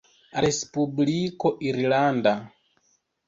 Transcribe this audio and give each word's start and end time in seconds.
Respubliko 0.43 1.51
Irlanda. 1.71 2.35